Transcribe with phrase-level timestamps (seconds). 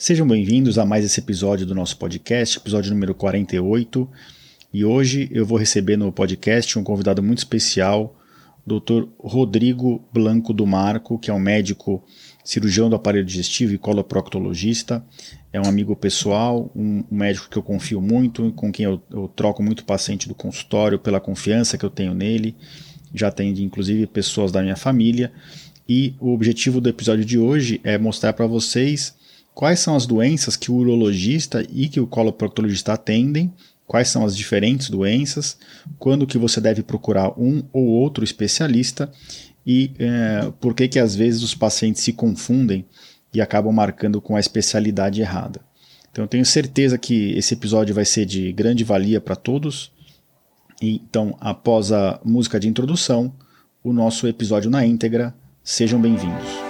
[0.00, 4.08] Sejam bem-vindos a mais esse episódio do nosso podcast, episódio número 48.
[4.72, 8.18] E hoje eu vou receber no podcast um convidado muito especial,
[8.66, 9.08] Dr.
[9.18, 12.02] Rodrigo Blanco do Marco, que é um médico
[12.42, 15.04] cirurgião do aparelho digestivo e coloproctologista.
[15.52, 19.62] É um amigo pessoal, um, médico que eu confio muito, com quem eu, eu troco
[19.62, 22.56] muito paciente do consultório pela confiança que eu tenho nele.
[23.14, 25.30] Já atende inclusive pessoas da minha família.
[25.86, 29.19] E o objetivo do episódio de hoje é mostrar para vocês
[29.60, 33.52] quais são as doenças que o urologista e que o coloproctologista atendem,
[33.86, 35.58] quais são as diferentes doenças,
[35.98, 39.12] quando que você deve procurar um ou outro especialista
[39.66, 42.86] e é, por que que às vezes os pacientes se confundem
[43.34, 45.60] e acabam marcando com a especialidade errada.
[46.10, 49.92] Então eu tenho certeza que esse episódio vai ser de grande valia para todos.
[50.80, 53.30] Então, após a música de introdução,
[53.84, 55.34] o nosso episódio na íntegra.
[55.62, 56.69] Sejam bem-vindos.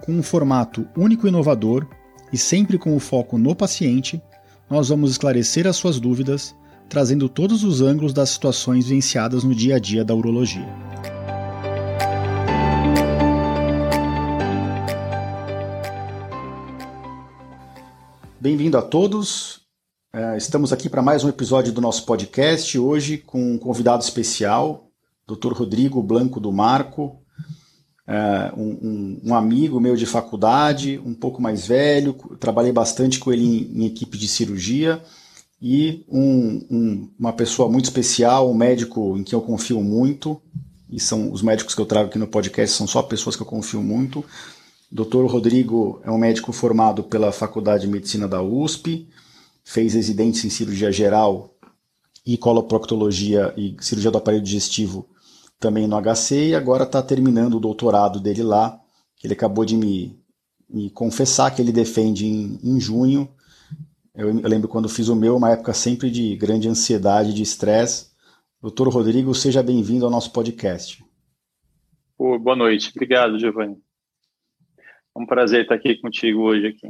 [0.00, 1.86] com um formato único e inovador
[2.32, 4.20] e sempre com o foco no paciente,
[4.68, 6.54] nós vamos esclarecer as suas dúvidas,
[6.88, 10.68] trazendo todos os ângulos das situações vivenciadas no dia a dia da urologia.
[18.40, 19.60] Bem-vindo a todos.
[20.12, 24.88] É, estamos aqui para mais um episódio do nosso podcast, hoje com um convidado especial,
[25.28, 25.52] Dr.
[25.52, 27.19] Rodrigo Blanco do Marco,
[28.10, 33.44] uh, um, um, amigo meu de faculdade, um pouco mais velho, trabalhei bastante com ele
[33.44, 35.00] em, em equipe de cirurgia,
[35.62, 40.40] e um, um, uma pessoa muito especial, um médico em quem eu confio muito,
[40.90, 43.46] e são os médicos que eu trago aqui no podcast são só pessoas que eu
[43.46, 44.24] confio muito.
[44.90, 45.24] Dr.
[45.26, 49.06] Rodrigo é um médico formado pela Faculdade de Medicina da USP,
[49.62, 51.54] fez residência em cirurgia geral
[52.26, 55.06] e coloproctologia e cirurgia do aparelho digestivo
[55.60, 58.80] também no HC e agora está terminando o doutorado dele lá,
[59.14, 60.18] que ele acabou de me,
[60.68, 63.28] me confessar que ele defende em, em junho.
[64.14, 68.10] Eu, eu, lembro quando fiz o meu, uma época sempre de grande ansiedade, de estresse.
[68.60, 71.04] Doutor Rodrigo, seja bem-vindo ao nosso podcast.
[72.18, 73.76] boa noite, obrigado, Giovanni.
[75.14, 76.88] É um prazer estar aqui contigo hoje aqui.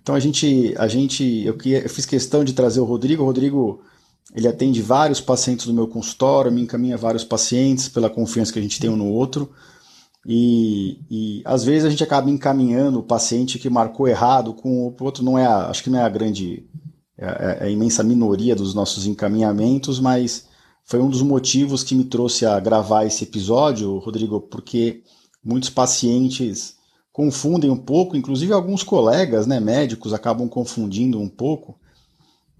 [0.00, 3.22] Então a gente, a gente, eu, eu fiz questão de trazer o Rodrigo.
[3.22, 3.82] O Rodrigo
[4.34, 8.62] ele atende vários pacientes do meu consultório, me encaminha vários pacientes pela confiança que a
[8.62, 9.50] gente tem um no outro.
[10.26, 14.96] E, e às vezes a gente acaba encaminhando o paciente que marcou errado com o
[15.04, 16.64] outro, não é a, acho que não é a grande,
[17.18, 20.46] é, é, é a imensa minoria dos nossos encaminhamentos, mas
[20.84, 25.02] foi um dos motivos que me trouxe a gravar esse episódio, Rodrigo, porque
[25.44, 26.76] muitos pacientes
[27.12, 31.78] confundem um pouco, inclusive alguns colegas, né, médicos, acabam confundindo um pouco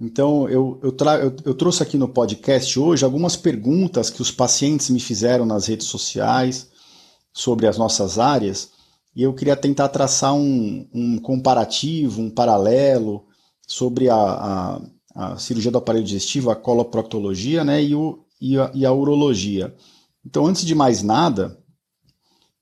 [0.01, 4.91] então, eu, eu, eu, eu, trouxe aqui no podcast hoje algumas perguntas que os pacientes
[4.91, 6.69] me fizeram nas redes sociais
[7.33, 8.71] sobre as nossas áreas,
[9.15, 13.27] e eu queria tentar traçar um, um comparativo, um paralelo
[13.67, 14.83] sobre a, a,
[15.15, 19.75] a, cirurgia do aparelho digestivo, a coloproctologia né, e, o, e, a, e a urologia.
[20.25, 21.59] Então, antes de mais nada,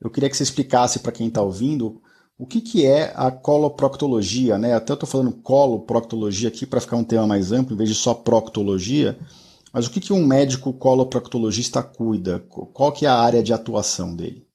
[0.00, 2.02] eu queria que você explicasse para quem está ouvindo
[2.40, 4.56] o que, que é a coloproctologia?
[4.56, 4.72] Né?
[4.72, 8.14] Até estou falando coloproctologia aqui para ficar um tema mais amplo, em vez de só
[8.14, 9.18] proctologia.
[9.70, 12.40] Mas o que, que um médico coloproctologista cuida?
[12.48, 14.46] Qual que é a área de atuação dele?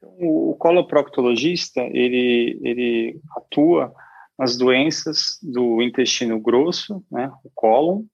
[0.00, 3.92] O coloproctologista ele, ele atua
[4.38, 8.04] nas doenças do intestino grosso, né, o cólon,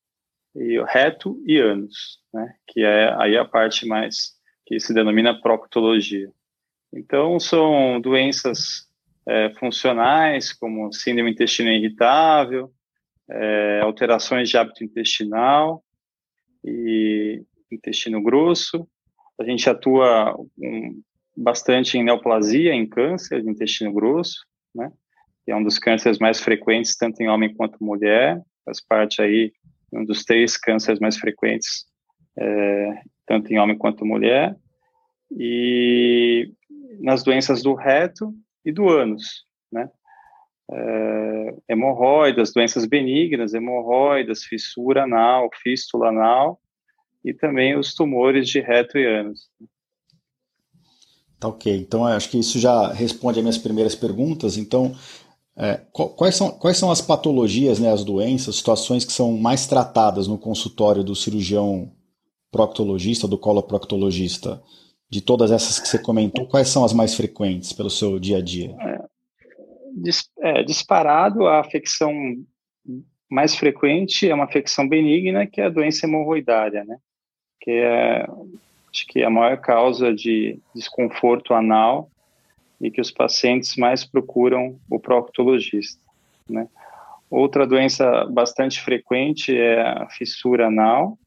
[0.55, 4.33] e o reto e ânus, né, que é aí a parte mais
[4.65, 6.33] que se denomina proctologia.
[6.97, 8.89] Então, são doenças
[9.29, 12.73] é, funcionais, como síndrome intestino irritável,
[13.29, 15.85] é, alterações de hábito intestinal
[16.65, 18.89] e intestino grosso.
[19.39, 21.03] A gente atua um,
[21.37, 24.91] bastante em neoplasia, em câncer de intestino grosso, né?
[25.45, 28.41] Que é um dos cânceres mais frequentes, tanto em homem quanto mulher.
[28.65, 29.53] Faz parte aí
[29.93, 31.85] um dos três cânceres mais frequentes,
[32.39, 34.57] é, tanto em homem quanto mulher.
[35.31, 36.53] E
[37.01, 38.33] nas doenças do reto
[38.65, 39.89] e do ânus, né?
[40.71, 46.61] é, hemorroidas, doenças benignas, hemorroidas, fissura anal, fístula anal
[47.25, 49.49] e também os tumores de reto e ânus.
[51.39, 51.77] Tá ok.
[51.77, 54.57] Então acho que isso já responde as minhas primeiras perguntas.
[54.57, 54.95] Então,
[55.57, 60.27] é, quais, são, quais são as patologias, né, as doenças, situações que são mais tratadas
[60.27, 61.93] no consultório do cirurgião
[62.51, 64.63] proctologista, do coloproctologista?
[65.09, 68.43] De todas essas que você comentou, quais são as mais frequentes pelo seu dia a
[68.43, 68.75] dia?
[68.81, 69.05] É,
[69.93, 72.13] dis, é, disparado, a afecção
[73.31, 76.97] mais frequente é uma afecção benigna, que é a doença hemorroidária, né?
[77.61, 78.27] Que é,
[78.93, 82.11] acho que é a maior causa de desconforto anal
[82.81, 86.01] e que os pacientes mais procuram o proctologista,
[86.49, 86.69] né?
[87.29, 91.19] Outra doença bastante frequente é a fissura anal,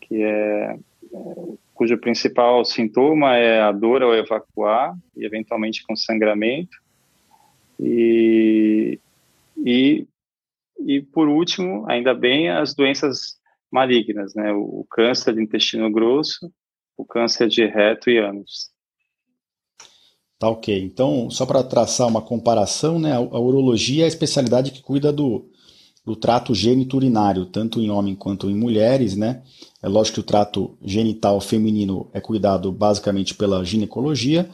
[0.00, 0.76] que é,
[1.12, 1.34] é
[1.74, 6.76] cujo principal sintoma é a dor ao evacuar e eventualmente com sangramento.
[7.80, 8.98] E,
[9.64, 10.06] e,
[10.86, 13.40] e por último, ainda bem, as doenças
[13.70, 14.52] malignas, né?
[14.52, 16.52] O, o câncer de intestino grosso,
[16.96, 18.70] o câncer de reto e ânus.
[20.38, 20.82] Tá ok.
[20.82, 25.12] Então, só para traçar uma comparação, né, a, a urologia é a especialidade que cuida
[25.12, 25.51] do,
[26.04, 29.42] do trato geniturinário, tanto em homem quanto em mulheres, né?
[29.80, 34.50] É lógico que o trato genital feminino é cuidado basicamente pela ginecologia,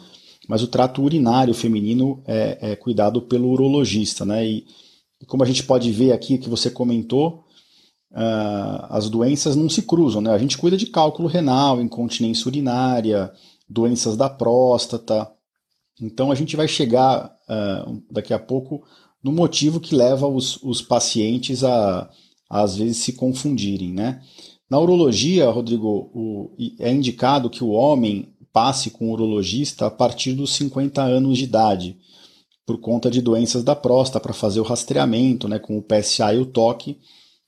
[0.46, 4.46] mas o trato urinário feminino é, é cuidado pelo urologista, né?
[4.46, 4.66] E,
[5.20, 7.44] e, como a gente pode ver aqui que você comentou,
[8.12, 10.30] uh, as doenças não se cruzam, né?
[10.30, 13.32] A gente cuida de cálculo renal, incontinência urinária,
[13.68, 15.30] doenças da próstata.
[16.00, 18.82] Então a gente vai chegar uh, daqui a pouco
[19.22, 22.08] no motivo que leva os, os pacientes a,
[22.48, 24.22] a às vezes se confundirem, né?
[24.70, 30.34] Na urologia, Rodrigo, o, é indicado que o homem passe com o urologista a partir
[30.34, 31.96] dos 50 anos de idade,
[32.66, 36.38] por conta de doenças da próstata, para fazer o rastreamento né, com o PSA e
[36.38, 36.98] o toque.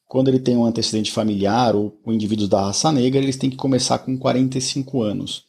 [0.06, 3.56] Quando ele tem um antecedente familiar ou, ou indivíduos da raça negra, eles têm que
[3.56, 5.44] começar com 45 anos.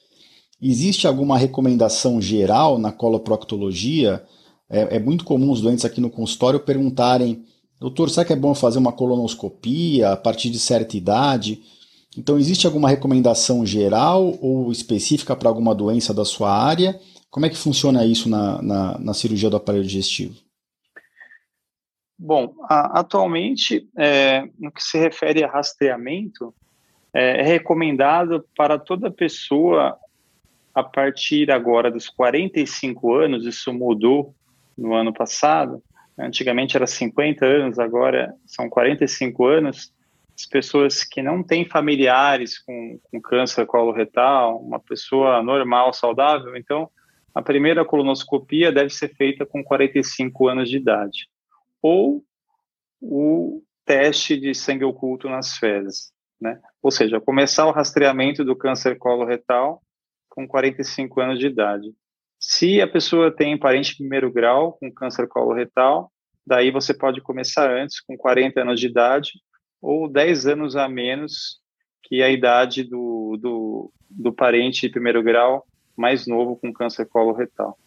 [0.61, 4.23] Existe alguma recomendação geral na coloproctologia?
[4.71, 7.43] É, é muito comum os doentes aqui no consultório perguntarem:
[7.79, 11.61] doutor, será que é bom fazer uma colonoscopia a partir de certa idade?
[12.17, 16.99] Então, existe alguma recomendação geral ou específica para alguma doença da sua área?
[17.29, 20.35] Como é que funciona isso na, na, na cirurgia do aparelho digestivo?
[22.19, 26.53] Bom, a, atualmente, é, no que se refere a rastreamento,
[27.13, 29.97] é, é recomendado para toda pessoa
[30.73, 34.35] a partir agora dos 45 anos, isso mudou
[34.77, 35.81] no ano passado,
[36.17, 39.93] antigamente era 50 anos, agora são 45 anos,
[40.37, 46.89] as pessoas que não têm familiares com, com câncer coloretal, uma pessoa normal, saudável, então
[47.33, 51.29] a primeira colonoscopia deve ser feita com 45 anos de idade.
[51.81, 52.23] Ou
[53.01, 56.59] o teste de sangue oculto nas fezes, né?
[56.81, 59.81] Ou seja, começar o rastreamento do câncer coloretal
[60.29, 61.93] com 45 anos de idade.
[62.41, 66.11] Se a pessoa tem parente primeiro grau com câncer coloretal,
[66.45, 69.33] daí você pode começar antes, com 40 anos de idade,
[69.79, 71.61] ou 10 anos a menos
[72.01, 77.77] que a idade do, do, do parente primeiro grau mais novo com câncer coloretal.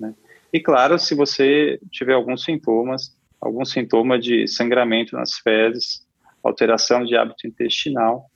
[0.00, 0.14] Né?
[0.50, 6.02] E claro, se você tiver alguns sintomas, algum sintoma de sangramento nas fezes,
[6.42, 8.30] alteração de hábito intestinal,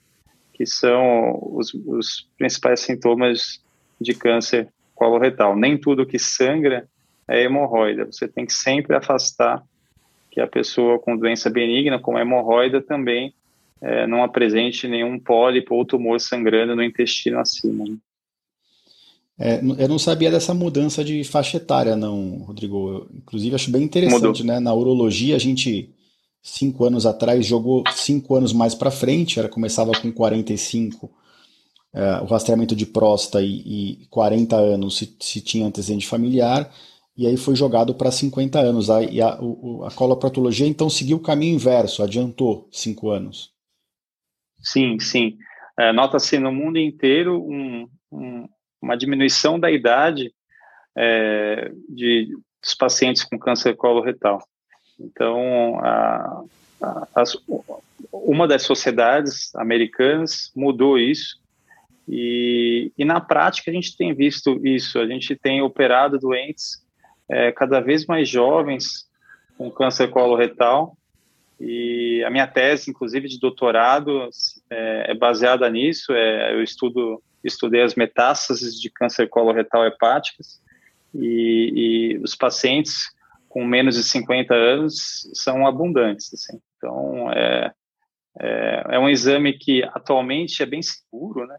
[0.53, 3.65] que são os, os principais sintomas
[3.99, 5.57] de câncer coloretal.
[5.57, 6.89] Nem tudo que sangra
[7.29, 8.07] é hemorroida.
[8.07, 9.63] Você tem que sempre afastar
[10.31, 13.35] que a pessoa com doença benigna, como a hemorroida, também
[13.81, 17.85] é, não apresente nenhum pólipo ou tumor sangrando no intestino acima.
[17.85, 17.97] Né?
[19.39, 22.89] É, eu não sabia dessa mudança de faixa etária, não, Rodrigo.
[22.89, 24.45] Eu, inclusive, acho bem interessante, Mudou.
[24.45, 24.61] né?
[24.61, 25.91] Na urologia, a gente,
[26.41, 31.11] cinco anos atrás, jogou cinco anos mais para frente, era, começava com 45,
[31.95, 36.71] é, o rastreamento de próstata e, e 40 anos se, se tinha antecedente familiar
[37.17, 38.91] e aí foi jogado para 50 anos.
[38.91, 43.53] A, e a, a coloproctologia então seguiu o caminho inverso, adiantou cinco anos.
[44.63, 45.37] Sim, sim.
[45.79, 48.49] É, Nota-se no mundo inteiro um, um,
[48.81, 50.33] uma diminuição da idade
[50.97, 52.29] é, de,
[52.63, 54.43] dos pacientes com câncer coloretal.
[54.99, 56.45] Então, a,
[56.81, 57.37] a, as,
[58.11, 61.42] uma das sociedades americanas mudou isso
[62.09, 64.99] e, e, na prática a gente tem visto isso.
[64.99, 66.85] A gente tem operado doentes
[67.29, 69.09] é, cada vez mais jovens
[69.57, 70.97] com câncer coloretal
[71.65, 74.29] e a minha tese, inclusive de doutorado,
[74.69, 76.13] é, é baseada nisso.
[76.13, 80.61] É, eu estudo, estudei as metástases de câncer coloretal hepáticas
[81.15, 83.13] e, e os pacientes
[83.49, 86.35] com menos de 50 anos são abundantes.
[86.35, 86.59] Assim.
[86.77, 87.73] Então, é,
[88.41, 91.57] é, é, um exame que atualmente é bem seguro, né?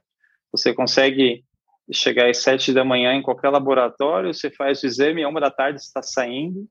[0.53, 1.43] Você consegue
[1.91, 5.51] chegar às sete da manhã em qualquer laboratório, você faz o exame, a uma da
[5.51, 6.67] tarde está saindo,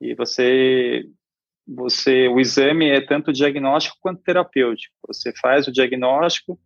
[0.00, 1.04] e você,
[1.66, 4.94] você, o exame é tanto diagnóstico quanto terapêutico.
[5.06, 6.58] Você faz o diagnóstico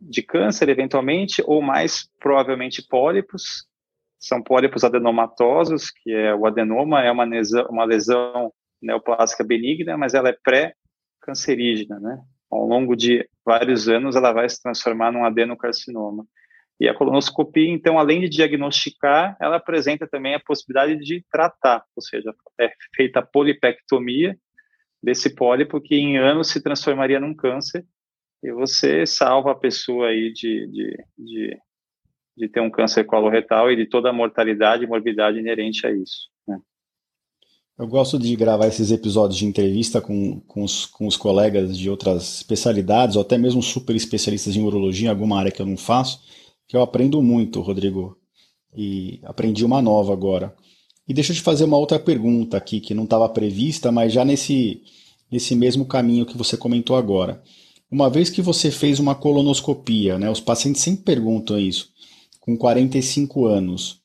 [0.00, 3.66] de câncer, eventualmente, ou mais provavelmente pólipos,
[4.18, 10.14] são pólipos adenomatosos, que é o adenoma, é uma lesão, uma lesão neoplásica benigna, mas
[10.14, 12.22] ela é pré-cancerígena, né?
[12.52, 16.26] Ao longo de vários anos, ela vai se transformar num adenocarcinoma.
[16.78, 22.02] E a colonoscopia, então, além de diagnosticar, ela apresenta também a possibilidade de tratar, ou
[22.02, 24.36] seja, é feita a polipectomia
[25.02, 27.84] desse pólipo que em anos se transformaria num câncer
[28.42, 31.58] e você salva a pessoa aí de, de, de,
[32.36, 36.31] de ter um câncer coloretal e de toda a mortalidade e morbidade inerente a isso.
[37.78, 41.88] Eu gosto de gravar esses episódios de entrevista com, com, os, com os colegas de
[41.88, 46.20] outras especialidades, ou até mesmo super especialistas em urologia, alguma área que eu não faço,
[46.68, 48.16] que eu aprendo muito, Rodrigo.
[48.74, 50.54] E aprendi uma nova agora.
[51.08, 54.24] E deixa eu te fazer uma outra pergunta aqui, que não estava prevista, mas já
[54.24, 54.82] nesse,
[55.30, 57.42] nesse mesmo caminho que você comentou agora.
[57.90, 61.90] Uma vez que você fez uma colonoscopia, né, os pacientes sempre perguntam isso,
[62.40, 64.01] com 45 anos,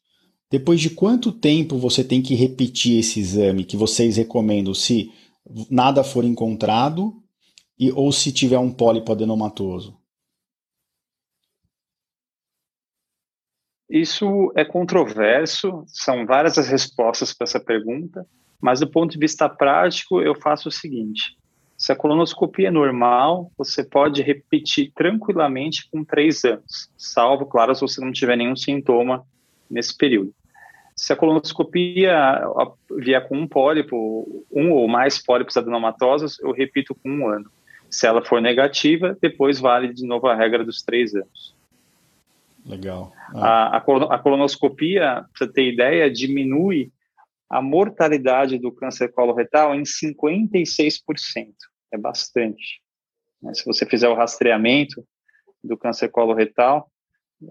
[0.49, 5.11] depois de quanto tempo você tem que repetir esse exame que vocês recomendam se
[5.69, 7.21] nada for encontrado
[7.77, 9.97] e, ou se tiver um pólipo adenomatoso?
[13.89, 18.25] Isso é controverso, são várias as respostas para essa pergunta,
[18.59, 21.37] mas do ponto de vista prático, eu faço o seguinte:
[21.77, 27.81] se a colonoscopia é normal, você pode repetir tranquilamente com três anos, salvo, claro, se
[27.81, 29.25] você não tiver nenhum sintoma
[29.69, 30.33] nesse período.
[30.97, 32.41] Se a colonoscopia
[32.97, 37.51] vier com um pólipo, um ou mais pólipos adenomatosos, eu repito com um ano.
[37.87, 41.55] Se ela for negativa, depois vale de novo a regra dos três anos.
[42.65, 43.13] Legal.
[43.35, 43.77] Ah.
[43.77, 46.91] A, a, colonoscopia, para você ter ideia, diminui
[47.47, 51.53] a mortalidade do câncer coloretal em 56%.
[51.93, 52.81] É bastante.
[53.41, 53.53] Né?
[53.53, 55.05] Se você fizer o rastreamento
[55.63, 56.91] do câncer coloretal,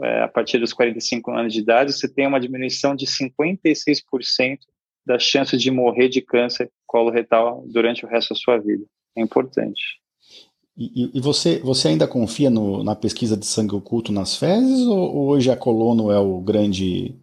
[0.03, 4.59] é, a partir dos 45 anos de idade, você tem uma diminuição de 56%
[5.07, 8.85] da chance de morrer de câncer coloretal durante o resto da sua vida.
[9.17, 10.01] É importante.
[10.77, 15.15] E, e você, você ainda confia no, na pesquisa de sangue oculto nas fezes ou,
[15.15, 17.17] ou hoje a colono é o grande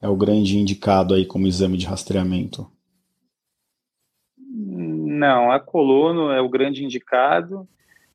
[0.00, 2.70] é o grande indicado aí como exame de rastreamento?
[4.36, 7.68] Não, a colono é o grande indicado.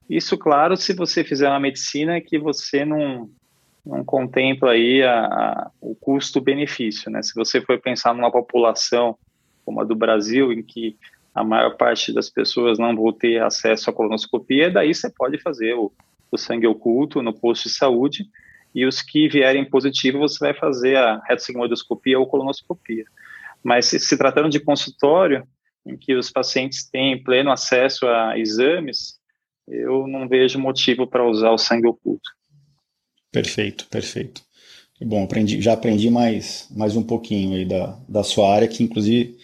[0.09, 3.29] Isso, claro, se você fizer uma medicina que você não,
[3.87, 7.21] não contempla aí a, a, o custo-benefício, né?
[7.21, 9.17] Se você for pensar numa população
[9.65, 10.97] como a do Brasil, em que
[11.33, 15.73] a maior parte das pessoas não vão ter acesso à colonoscopia, daí você pode fazer
[15.73, 15.91] o,
[16.31, 18.25] o sangue oculto no posto de saúde,
[18.73, 23.05] e os que vierem positivo você vai fazer a retossigmoidoscopia ou colonoscopia.
[23.63, 25.47] Mas se, se tratando de consultório,
[25.85, 29.17] em que os pacientes têm pleno acesso a exames,
[29.67, 32.29] eu não vejo motivo para usar o sangue oculto.
[33.41, 34.41] Perfeito, perfeito.
[35.01, 39.37] Bom, aprendi, já aprendi mais, mais um pouquinho aí da, da sua área, que inclusive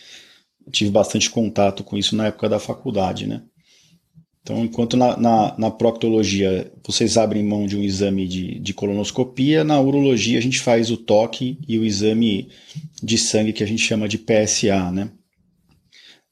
[0.72, 3.44] tive bastante contato com isso na época da faculdade, né?
[4.42, 9.64] Então, enquanto na, na, na, proctologia vocês abrem mão de um exame de, de, colonoscopia,
[9.64, 12.50] na urologia a gente faz o toque e o exame
[13.02, 15.12] de sangue que a gente chama de PSA, né?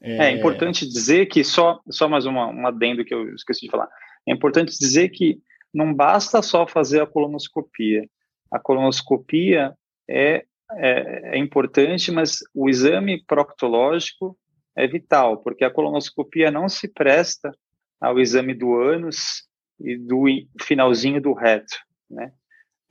[0.01, 3.72] É, é importante dizer que, só, só mais uma, um adendo que eu esqueci de
[3.72, 3.88] falar,
[4.27, 5.39] é importante dizer que
[5.74, 8.08] não basta só fazer a colonoscopia.
[8.51, 9.74] A colonoscopia
[10.10, 14.38] é, é, é importante, mas o exame proctológico
[14.75, 17.51] é vital, porque a colonoscopia não se presta
[18.00, 19.44] ao exame do ânus
[19.80, 20.25] e do
[20.62, 21.78] finalzinho do reto,
[22.10, 22.32] né?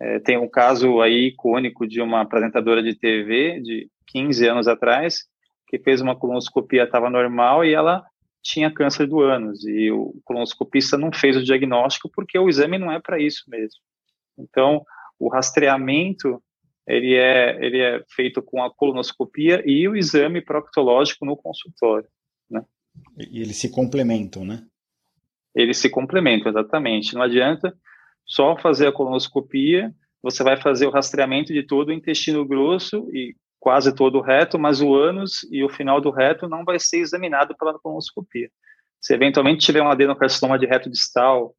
[0.03, 5.27] É, tem um caso aí icônico de uma apresentadora de TV de 15 anos atrás
[5.67, 8.03] que fez uma colonoscopia estava normal e ela
[8.43, 12.91] tinha câncer do ânus e o colonoscopista não fez o diagnóstico porque o exame não
[12.91, 13.81] é para isso mesmo.
[14.39, 14.85] Então,
[15.19, 16.43] o rastreamento
[16.87, 22.09] ele é ele é feito com a colonoscopia e o exame proctológico no consultório,
[22.51, 22.65] né?
[23.31, 24.67] E eles se complementam, né?
[25.55, 27.15] eles se complementam, exatamente.
[27.15, 27.77] Não adianta
[28.25, 33.35] só fazer a colonoscopia, você vai fazer o rastreamento de todo o intestino grosso e
[33.61, 36.99] quase todo o reto, mas o ânus e o final do reto não vai ser
[36.99, 38.51] examinado pela colonoscopia.
[38.99, 41.55] Se eventualmente tiver um adenocarcinoma de reto distal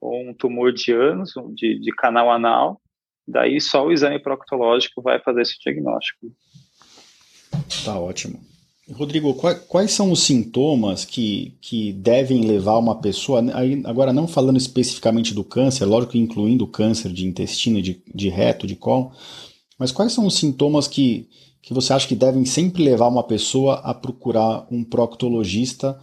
[0.00, 2.80] ou um tumor de ânus, de, de canal anal,
[3.26, 6.26] daí só o exame proctológico vai fazer esse diagnóstico.
[7.84, 8.38] Tá ótimo.
[8.92, 13.42] Rodrigo, quais são os sintomas que, que devem levar uma pessoa,
[13.84, 18.76] agora não falando especificamente do câncer, lógico incluindo câncer de intestino, de, de reto, de
[18.76, 19.10] colo,
[19.76, 21.28] mas quais são os sintomas que,
[21.66, 25.98] que você acha que devem sempre levar uma pessoa a procurar um proctologista,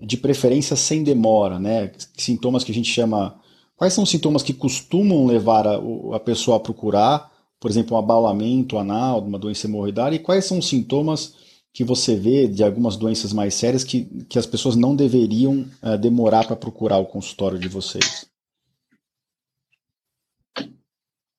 [0.00, 1.92] de preferência sem demora, né?
[2.16, 3.38] Sintomas que a gente chama.
[3.76, 5.80] Quais são os sintomas que costumam levar a,
[6.12, 10.58] a pessoa a procurar, por exemplo, um abaulamento anal, uma doença hemorroidária, e quais são
[10.58, 11.34] os sintomas
[11.72, 15.96] que você vê de algumas doenças mais sérias que, que as pessoas não deveriam uh,
[15.96, 18.26] demorar para procurar o consultório de vocês?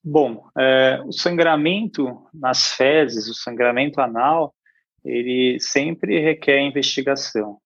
[0.09, 4.55] Bom, é, o sangramento nas fezes, o sangramento anal,
[5.03, 7.57] ele sempre requer investigação,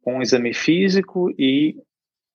[0.00, 1.76] com exame físico e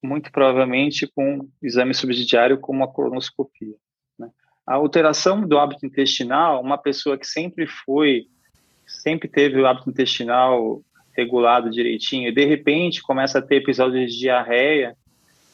[0.03, 3.73] muito provavelmente com exame subsidiário como a colonoscopia.
[4.19, 4.29] Né?
[4.67, 8.27] A alteração do hábito intestinal, uma pessoa que sempre foi
[8.85, 10.79] sempre teve o hábito intestinal
[11.17, 14.95] regulado direitinho e de repente começa a ter episódios de diarreia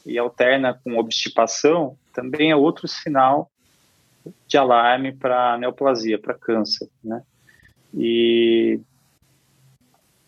[0.04, 3.50] e alterna com obstipação, também é outro sinal
[4.46, 7.22] de alarme para neoplasia, para câncer, né?
[7.94, 8.80] E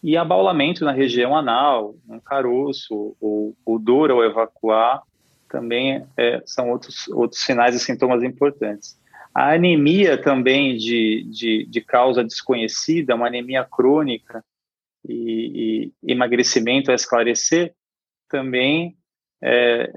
[0.02, 5.02] e abaulamento na região anal, um caroço, ou, ou dor ao evacuar,
[5.48, 8.98] também é, são outros, outros sinais e sintomas importantes.
[9.34, 14.44] A anemia também de, de, de causa desconhecida, uma anemia crônica
[15.06, 17.74] e, e emagrecimento a esclarecer,
[18.28, 18.96] também
[19.42, 19.90] é,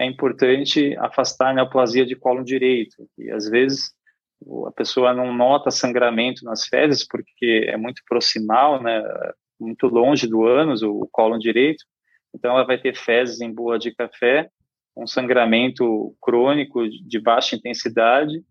[0.00, 3.06] é importante afastar a neoplasia de colo direito.
[3.18, 3.92] E às vezes
[4.66, 9.02] a pessoa não nota sangramento nas fezes porque é muito proximal, né,
[9.60, 11.84] muito longe do ânus, o colo direito.
[12.34, 14.48] Então ela vai ter fezes em boa de café,
[14.96, 18.42] um sangramento crônico de baixa intensidade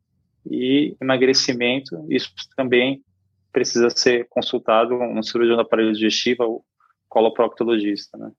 [0.46, 3.04] e emagrecimento, isso também
[3.52, 6.66] precisa ser consultado um cirurgião do aparelho digestivo ou
[7.10, 8.32] coloproctologista, né?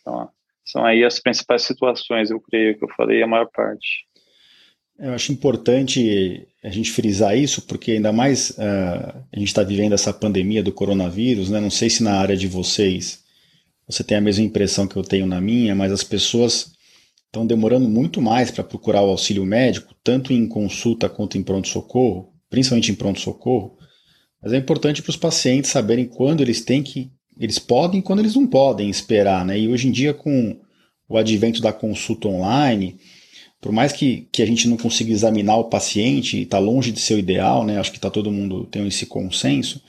[0.00, 0.30] Então,
[0.70, 4.06] são aí as principais situações, eu creio que eu falei a maior parte.
[4.98, 9.92] Eu acho importante a gente frisar isso, porque ainda mais uh, a gente está vivendo
[9.92, 11.60] essa pandemia do coronavírus, né?
[11.60, 13.22] Não sei se na área de vocês
[13.86, 16.72] você tem a mesma impressão que eu tenho na minha, mas as pessoas
[17.26, 22.32] estão demorando muito mais para procurar o auxílio médico, tanto em consulta quanto em pronto-socorro,
[22.50, 23.78] principalmente em pronto-socorro.
[24.42, 27.10] Mas é importante para os pacientes saberem quando eles têm que.
[27.38, 29.44] Eles podem quando eles não podem esperar.
[29.44, 29.60] Né?
[29.60, 30.56] E hoje em dia, com
[31.08, 32.96] o advento da consulta online,
[33.60, 37.14] por mais que, que a gente não consiga examinar o paciente, está longe de ser
[37.14, 37.78] o ideal, né?
[37.78, 39.82] acho que está todo mundo tem esse consenso,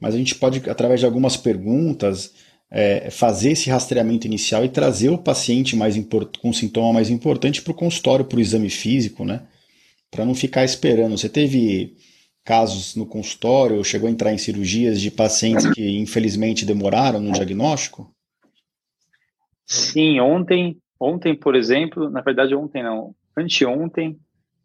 [0.00, 2.32] mas a gente pode, através de algumas perguntas,
[2.70, 5.94] é, fazer esse rastreamento inicial e trazer o paciente mais
[6.40, 9.42] com sintoma mais importante para o consultório, para o exame físico, né?
[10.10, 11.16] Para não ficar esperando.
[11.16, 11.94] Você teve
[12.44, 18.12] casos no consultório, chegou a entrar em cirurgias de pacientes que infelizmente demoraram no diagnóstico?
[19.64, 24.18] Sim, ontem, ontem, por exemplo, na verdade ontem não, anteontem,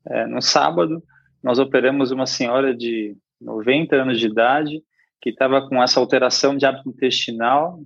[0.06, 1.04] é, no sábado,
[1.44, 4.84] nós operamos uma senhora de 90 anos de idade
[5.22, 7.80] que estava com essa alteração de hábito intestinal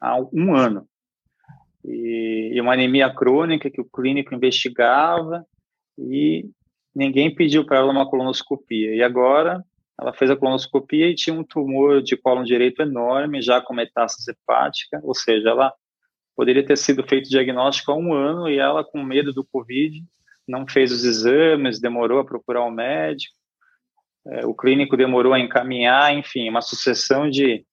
[0.00, 0.86] há um ano.
[1.84, 5.44] E, e uma anemia crônica que o clínico investigava
[5.98, 6.48] e
[6.94, 8.94] ninguém pediu para ela uma colonoscopia.
[8.94, 9.64] E agora
[9.98, 14.30] ela fez a colonoscopia e tinha um tumor de colo direito enorme, já com metástase
[14.30, 15.72] hepática, ou seja, ela
[16.34, 20.02] poderia ter sido feito diagnóstico há um ano e ela, com medo do Covid,
[20.48, 23.34] não fez os exames, demorou a procurar um médico,
[24.26, 27.64] é, o clínico demorou a encaminhar, enfim, uma sucessão de,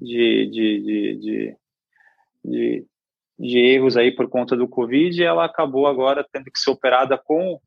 [0.00, 1.56] de, de,
[2.44, 2.86] de,
[3.38, 7.16] de erros aí por conta do Covid, e ela acabou agora tendo que ser operada
[7.16, 7.60] com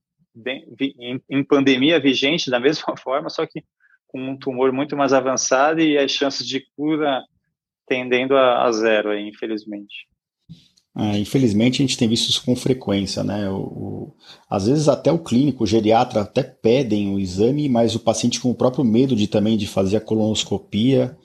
[1.00, 3.64] em, em, pandemia vigente da mesma forma, só que
[4.08, 7.24] com um tumor muito mais avançado e as chances de cura
[7.88, 10.08] tendendo a, a zero, aí, infelizmente.
[10.94, 13.50] Ah, infelizmente a gente tem visto isso com frequência, né?
[13.50, 14.16] O, o,
[14.50, 18.52] às vezes até o clínico, o geriatra até pedem o exame, mas o paciente com
[18.52, 21.18] o próprio medo de também de fazer a colonoscopia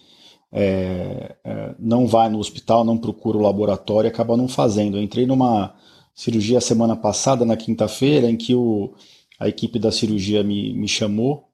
[0.52, 4.96] é, é, não vai no hospital, não procura o laboratório, acaba não fazendo.
[4.96, 5.74] Eu entrei numa
[6.16, 8.94] cirurgia semana passada, na quinta-feira, em que o,
[9.38, 11.44] a equipe da cirurgia me, me chamou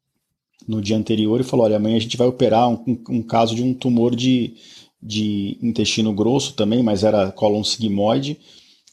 [0.67, 3.57] no dia anterior e falou: olha, amanhã a gente vai operar um, um, um caso
[3.57, 4.55] de um tumor de,
[5.03, 8.39] de intestino grosso também, mas era cólon sigmoide,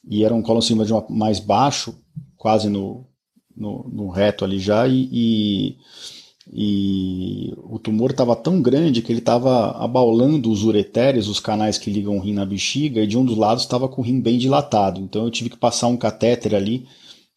[0.09, 1.95] e era um cólon sigmoide mais baixo,
[2.35, 3.05] quase no,
[3.55, 5.77] no, no reto ali já, e, e
[6.51, 11.91] e o tumor estava tão grande que ele estava abaulando os ureteres, os canais que
[11.91, 14.37] ligam o rim na bexiga, e de um dos lados estava com o rim bem
[14.37, 14.99] dilatado.
[14.99, 16.87] Então eu tive que passar um catéter ali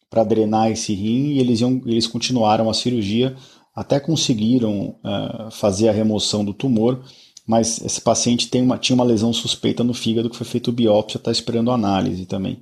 [0.09, 3.35] para drenar esse rim e eles, iam, eles continuaram a cirurgia
[3.75, 7.03] até conseguiram uh, fazer a remoção do tumor
[7.45, 11.17] mas esse paciente tem uma, tinha uma lesão suspeita no fígado que foi feito biópsia,
[11.17, 12.61] está esperando análise também.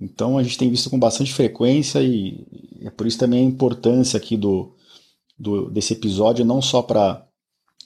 [0.00, 2.46] Então a gente tem visto com bastante frequência e
[2.82, 4.74] é por isso também a importância aqui do,
[5.38, 7.26] do desse episódio, não só para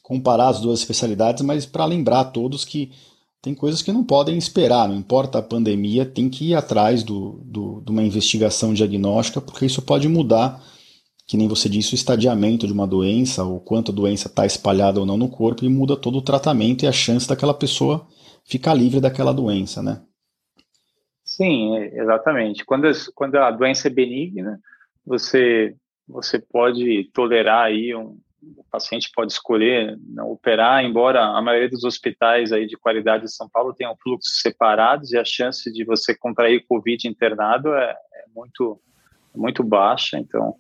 [0.03, 2.93] comparar as duas especialidades, mas para lembrar a todos que
[3.43, 7.41] tem coisas que não podem esperar, não importa a pandemia, tem que ir atrás do,
[7.45, 10.63] do, de uma investigação diagnóstica, porque isso pode mudar,
[11.27, 15.01] que nem você disse, o estadiamento de uma doença, o quanto a doença está espalhada
[15.01, 18.07] ou não no corpo, e muda todo o tratamento e a chance daquela pessoa
[18.45, 20.03] ficar livre daquela doença, né?
[21.25, 22.65] Sim, exatamente.
[22.65, 24.61] Quando, quando a doença é benigna,
[25.07, 25.77] você,
[26.11, 28.19] você pode tolerar aí um,
[28.57, 33.33] o paciente pode escolher não operar, embora a maioria dos hospitais aí de qualidade de
[33.33, 38.25] São Paulo tenham fluxos separados e a chance de você contrair Covid internado é, é
[38.35, 38.81] muito,
[39.35, 40.19] muito baixa.
[40.19, 40.55] Então,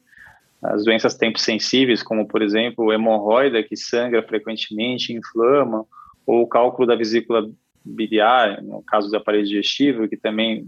[0.62, 5.86] as doenças tempo sensíveis, como por exemplo hemorroida, que sangra frequentemente, inflama,
[6.26, 7.50] ou o cálculo da vesícula
[7.82, 10.66] biliar, no caso do aparelho digestivo, que também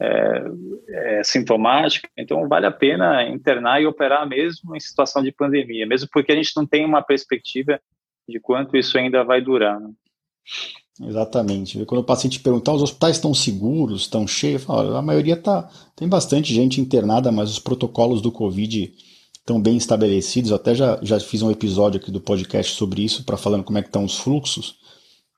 [0.00, 0.44] é,
[0.88, 6.08] é, sintomática, então vale a pena internar e operar mesmo em situação de pandemia, mesmo
[6.12, 7.80] porque a gente não tem uma perspectiva
[8.28, 9.80] de quanto isso ainda vai durar.
[9.80, 9.90] Né?
[11.00, 11.84] Exatamente.
[11.84, 14.64] Quando o paciente perguntar, os hospitais estão seguros, estão cheios?
[14.64, 18.92] Falo, a maioria tá, tem bastante gente internada, mas os protocolos do Covid
[19.38, 20.50] estão bem estabelecidos.
[20.50, 23.78] Eu até já, já fiz um episódio aqui do podcast sobre isso, para falando como
[23.78, 24.76] é que estão os fluxos.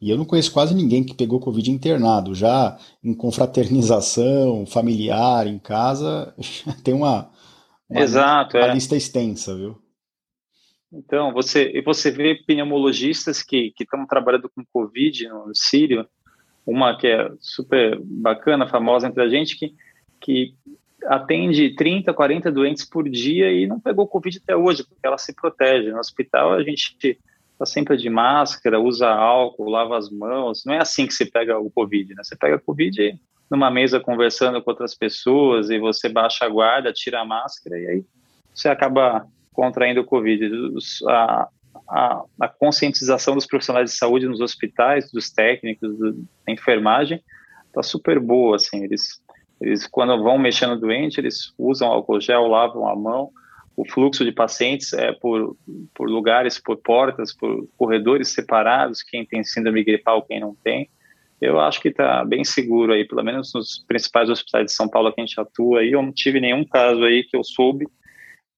[0.01, 2.35] E eu não conheço quase ninguém que pegou Covid internado.
[2.35, 6.35] Já em confraternização, familiar, em casa,
[6.83, 7.31] tem uma,
[7.89, 8.75] uma, Exato, uma é.
[8.75, 9.77] lista extensa, viu?
[10.93, 16.07] Então, você, você vê pneumologistas que estão trabalhando com Covid no Sírio,
[16.67, 19.75] uma que é super bacana, famosa entre a gente, que,
[20.21, 20.55] que
[21.05, 25.35] atende 30, 40 doentes por dia e não pegou Covid até hoje, porque ela se
[25.35, 25.93] protege.
[25.93, 27.19] No hospital, a gente
[27.61, 30.65] está sempre de máscara, usa álcool, lava as mãos.
[30.65, 32.25] Não é assim que se pega o Covid, né?
[32.25, 33.21] Você pega o Covid
[33.51, 37.87] numa mesa conversando com outras pessoas e você baixa a guarda, tira a máscara e
[37.87, 38.05] aí
[38.55, 40.51] você acaba contraindo o Covid.
[41.07, 41.49] A,
[41.89, 47.23] a, a conscientização dos profissionais de saúde nos hospitais, dos técnicos, do, da enfermagem,
[47.67, 49.21] está super boa, assim, eles,
[49.61, 53.31] eles quando vão mexendo doente, eles usam álcool gel, lavam a mão,
[53.77, 55.57] o fluxo de pacientes é por,
[55.95, 60.91] por lugares, por portas, por corredores separados, quem tem síndrome gripal, quem não tem.
[61.41, 65.13] Eu acho que está bem seguro aí, pelo menos nos principais hospitais de São Paulo
[65.13, 67.87] que a gente atua aí, eu não tive nenhum caso aí que eu soube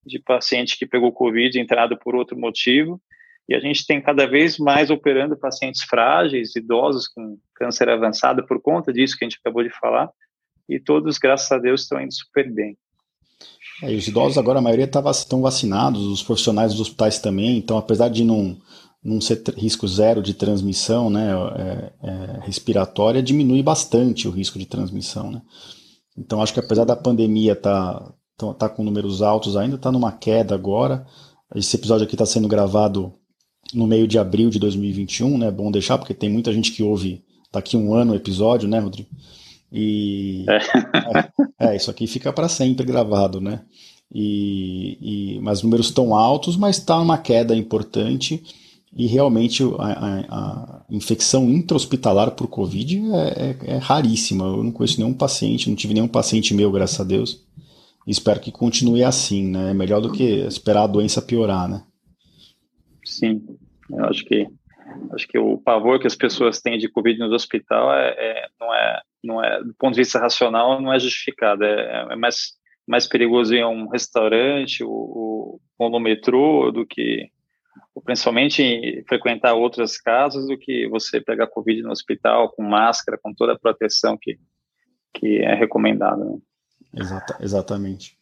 [0.05, 3.01] de paciente que pegou Covid entrado por outro motivo,
[3.49, 8.61] e a gente tem cada vez mais operando pacientes frágeis, idosos com câncer avançado por
[8.61, 10.11] conta disso que a gente acabou de falar,
[10.69, 12.77] e todos, graças a Deus, estão indo super bem.
[13.83, 17.77] É, os idosos agora, a maioria estão tá vacinados, os profissionais dos hospitais também, então
[17.77, 18.57] apesar de não,
[19.03, 24.67] não ser risco zero de transmissão né, é, é, respiratória, diminui bastante o risco de
[24.67, 25.33] transmissão.
[25.33, 25.43] Né?
[26.17, 29.91] Então acho que apesar da pandemia estar tá, tá, tá com números altos ainda, está
[29.91, 31.05] numa queda agora.
[31.55, 33.13] Esse episódio aqui está sendo gravado
[33.75, 35.51] no meio de abril de 2021, né?
[35.51, 39.09] Bom deixar, porque tem muita gente que ouve daqui um ano o episódio, né, Rodrigo?
[39.73, 40.45] E
[41.59, 43.63] é, é isso aqui fica para sempre gravado, né?
[44.15, 44.99] E,
[45.37, 48.43] e, mas números tão altos, mas está uma queda importante
[48.95, 54.45] e realmente a, a, a infecção intra-hospitalar por Covid é, é, é, raríssima.
[54.45, 57.43] Eu não conheço nenhum paciente, não tive nenhum paciente meu, graças a Deus.
[58.07, 59.71] espero que continue assim, né?
[59.71, 61.83] É melhor do que esperar a doença piorar, né?
[63.03, 63.43] Sim,
[63.91, 64.47] eu acho que
[65.15, 68.75] acho que o pavor que as pessoas têm de Covid no hospital é, é não
[68.75, 71.65] é não é, do ponto de vista racional, não é justificado.
[71.65, 72.53] É, é mais,
[72.87, 77.31] mais perigoso ir a um restaurante ou, ou no metrô do que,
[78.05, 83.53] principalmente, frequentar outras casas do que você pegar Covid no hospital com máscara, com toda
[83.53, 84.39] a proteção que,
[85.15, 86.25] que é recomendada.
[86.25, 86.39] Né?
[86.95, 88.19] Exata, exatamente.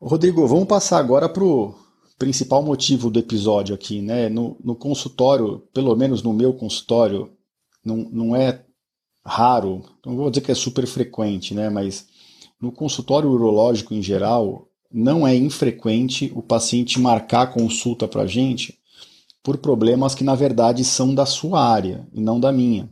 [0.00, 1.74] Rodrigo, vamos passar agora para o
[2.18, 4.28] principal motivo do episódio aqui, né?
[4.28, 7.32] No, no consultório, pelo menos no meu consultório,
[7.84, 8.64] não, não é
[9.24, 12.06] raro, não vou dizer que é super frequente, né, mas
[12.60, 18.78] no consultório urológico em geral, não é infrequente o paciente marcar consulta para a gente
[19.42, 22.88] por problemas que na verdade são da sua área e não da minha.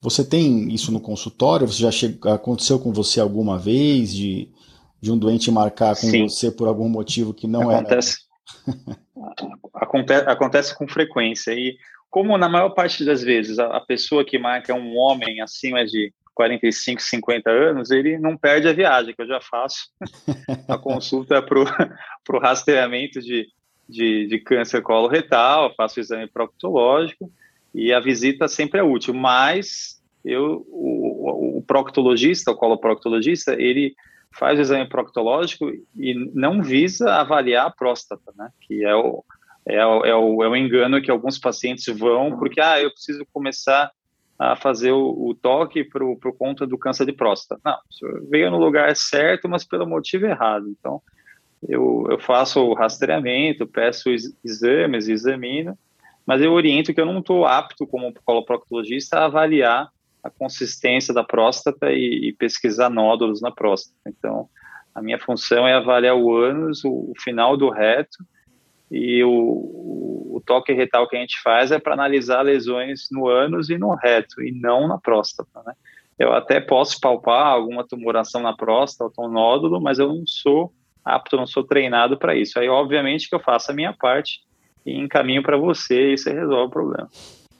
[0.00, 1.66] Você tem isso no consultório?
[1.66, 4.50] Você já chegou, aconteceu com você alguma vez de,
[5.00, 6.28] de um doente marcar com Sim.
[6.28, 8.18] você por algum motivo que não acontece,
[8.66, 8.98] era?
[9.74, 11.76] acontece, acontece com frequência e
[12.12, 15.82] como na maior parte das vezes a, a pessoa que marca é um homem acima
[15.82, 19.90] de 45, 50 anos, ele não perde a viagem, que eu já faço
[20.68, 21.64] a consulta para o
[22.38, 23.48] rastreamento de,
[23.88, 27.32] de, de câncer coloretal, faço o exame proctológico
[27.74, 33.94] e a visita sempre é útil, mas eu, o, o proctologista, o coloproctologista, ele
[34.30, 38.50] faz o exame proctológico e não visa avaliar a próstata, né?
[38.60, 39.24] Que é o,
[39.66, 43.24] é o, é o, é o engano que alguns pacientes vão, porque, ah, eu preciso
[43.32, 43.90] começar
[44.38, 47.60] a fazer o, o toque por, por conta do câncer de próstata.
[47.64, 47.78] Não,
[48.28, 50.68] veio no lugar certo, mas pelo motivo errado.
[50.68, 51.00] Então,
[51.68, 54.10] eu, eu faço o rastreamento, peço
[54.44, 55.78] exames, examino,
[56.26, 59.88] mas eu oriento que eu não estou apto como coloproctologista a avaliar
[60.22, 63.96] a consistência da próstata e, e, pesquisar nódulos na próstata.
[64.06, 64.48] Então,
[64.94, 68.18] a minha função é avaliar o ânus, o, o final do reto,
[68.92, 73.70] e o, o, toque retal que a gente faz é para analisar lesões no ânus
[73.70, 75.72] e no reto, e não na próstata, né?
[76.18, 80.70] Eu até posso palpar alguma tumoração na próstata, ou um nódulo, mas eu não sou
[81.02, 82.58] apto, não sou treinado para isso.
[82.58, 84.40] Aí, obviamente, que eu faço a minha parte
[84.84, 87.08] e encaminho para você e você resolve o problema.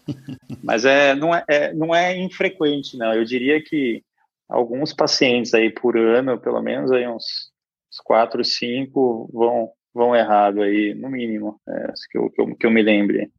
[0.62, 3.14] Mas é não, é, é, não é infrequente, não.
[3.14, 4.04] Eu diria que
[4.48, 7.50] alguns pacientes aí por ano, pelo menos aí uns,
[7.90, 12.66] uns quatro, cinco, vão, vão errado aí, no mínimo, é, que, eu, que, eu, que
[12.66, 13.30] eu me lembre.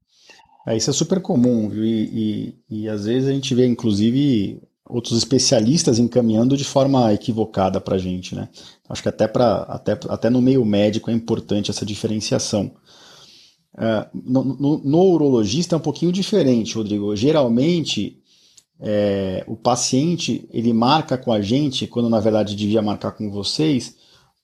[0.67, 1.83] É, isso é super comum, viu?
[1.83, 7.81] E, e, e às vezes a gente vê, inclusive, outros especialistas encaminhando de forma equivocada
[7.81, 8.49] para a gente, né?
[8.87, 12.71] Acho que até, pra, até, até no meio médico é importante essa diferenciação.
[13.73, 17.15] Uh, no, no, no, urologista é um pouquinho diferente, Rodrigo.
[17.15, 18.21] Geralmente,
[18.79, 23.95] é, o paciente ele marca com a gente, quando na verdade devia marcar com vocês,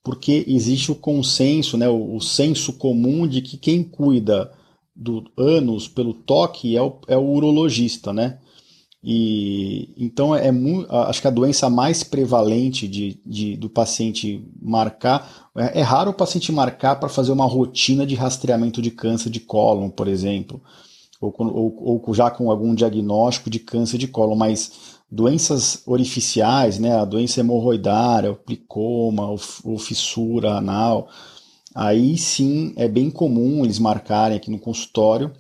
[0.10, 4.52] porque existe o consenso, né, o, o senso comum de que quem cuida
[4.96, 8.40] do ânus pelo toque é o, é o urologista, né?
[9.04, 10.52] E então é, é
[11.08, 16.16] acho que a doença mais prevalente de, de do paciente marcar é, é, raro o
[16.16, 20.60] paciente marcar para fazer uma rotina de rastreamento de câncer de cólon, por exemplo,
[21.22, 24.72] ou, ou, ou, já com algum diagnóstico de câncer de cólon, mas
[25.12, 29.32] doenças orificiais, né, a doença hemorroidária, o plicoma,
[29.64, 31.10] o, fissura anal,
[31.74, 35.32] aí sim é bem comum eles marcarem aqui no consultório.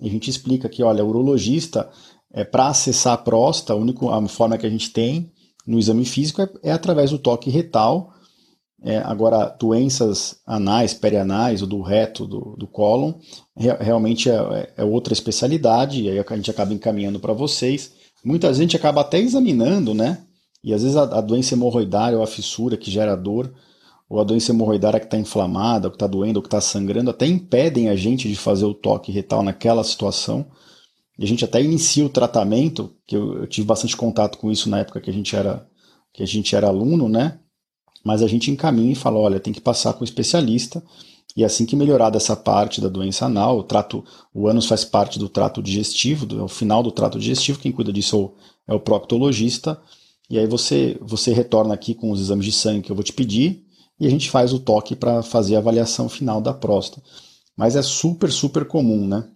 [0.00, 1.88] A gente explica que, olha, o urologista
[2.32, 5.32] é, para acessar a próstata, a única a forma que a gente tem
[5.66, 8.12] no exame físico é, é através do toque retal.
[8.82, 13.14] É, agora, doenças anais, perianais, ou do reto, do, do cólon,
[13.56, 17.92] re, realmente é, é, outra especialidade, e aí a gente acaba encaminhando para vocês.
[18.26, 20.18] Muita gente acaba até examinando, né?
[20.62, 23.54] E às vezes a, a doença hemorroidária ou a fissura que gera dor,
[24.10, 27.08] ou a doença hemorroidária que está inflamada, ou que está doendo, ou que está sangrando,
[27.08, 30.44] até impedem a gente de fazer o toque retal naquela situação.
[31.16, 34.68] E a gente até inicia o tratamento, que eu, eu, tive bastante contato com isso
[34.68, 35.64] na época que a gente era,
[36.12, 37.38] que a gente era aluno, né?
[38.04, 40.82] Mas a gente encaminha e fala, olha, tem que passar com o especialista.
[41.36, 45.18] E assim que melhorar dessa parte da doença anal, o trato, o ânus faz parte
[45.18, 48.32] do trato digestivo, do, é o final do trato digestivo, quem cuida disso
[48.66, 49.80] é o, é proctologista.
[50.30, 53.12] E aí você, você retorna aqui com os exames de sangue que eu vou te
[53.12, 53.64] pedir
[54.00, 57.06] e a gente faz o toque para fazer a avaliação final da próstata.
[57.56, 59.28] Mas é super, super comum, né?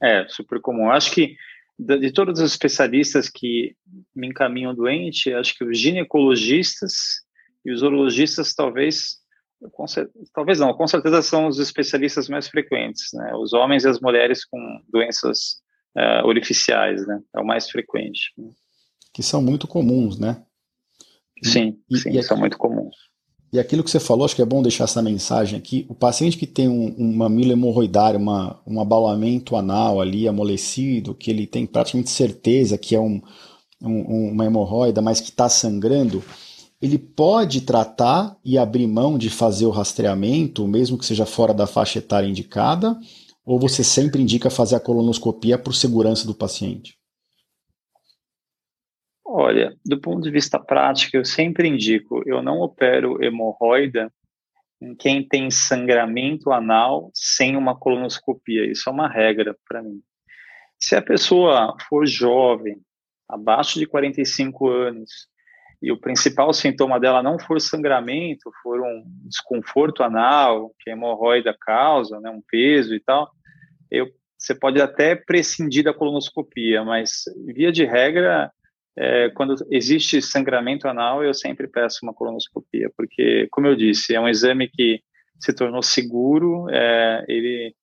[0.00, 0.90] É, super comum.
[0.90, 1.36] Acho que
[1.78, 3.74] de todos os especialistas que
[4.14, 7.22] me encaminham doente, acho que os ginecologistas
[7.64, 9.21] e os urologistas talvez,
[10.34, 13.34] talvez não, com certeza são os especialistas mais frequentes, né?
[13.34, 15.60] Os homens e as mulheres com doenças
[15.96, 17.20] uh, orificiais, né?
[17.34, 18.32] É o mais frequente.
[19.12, 20.42] Que são muito comuns, né?
[21.44, 22.96] Sim, e, sim, e são muito comuns.
[23.52, 25.84] E aquilo que você falou, acho que é bom deixar essa mensagem aqui.
[25.88, 31.30] O paciente que tem um, um mamilo hemorroidário, uma, um abalamento anal ali amolecido, que
[31.30, 33.20] ele tem praticamente certeza que é um,
[33.82, 36.24] um, uma hemorroida, mas que está sangrando,
[36.82, 41.64] ele pode tratar e abrir mão de fazer o rastreamento, mesmo que seja fora da
[41.64, 42.98] faixa etária indicada,
[43.44, 46.98] ou você sempre indica fazer a colonoscopia por segurança do paciente?
[49.24, 54.12] Olha, do ponto de vista prático, eu sempre indico, eu não opero hemorroida
[54.80, 58.68] em quem tem sangramento anal sem uma colonoscopia.
[58.68, 60.02] Isso é uma regra para mim.
[60.80, 62.76] Se a pessoa for jovem,
[63.28, 65.31] abaixo de 45 anos,
[65.82, 71.54] e o principal sintoma dela não for sangramento, for um desconforto anal, que a hemorroida
[71.60, 73.28] causa, né, um peso e tal,
[73.90, 74.06] eu,
[74.38, 78.50] você pode até prescindir da colonoscopia, mas via de regra,
[78.96, 84.20] é, quando existe sangramento anal, eu sempre peço uma colonoscopia, porque, como eu disse, é
[84.20, 85.00] um exame que
[85.40, 87.74] se tornou seguro, é, ele